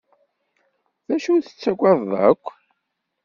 [1.07, 2.45] D acu i tettagadeḍ akk?